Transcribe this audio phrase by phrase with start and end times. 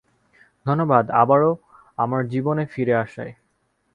[0.65, 1.51] ধন্যবাদ, আবারো
[1.97, 3.33] আমার জীবনে ফিরে আসায়।